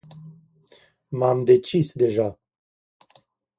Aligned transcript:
M-am 1.19 1.45
decis 1.45 1.93
deja. 2.03 2.27